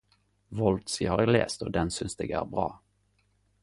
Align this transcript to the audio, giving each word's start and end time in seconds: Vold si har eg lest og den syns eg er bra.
Vold 0.61 0.87
si 0.93 1.05
har 1.11 1.23
eg 1.25 1.31
lest 1.35 1.67
og 1.67 1.71
den 1.79 1.95
syns 1.99 2.19
eg 2.27 2.37
er 2.43 2.53
bra. 2.57 2.69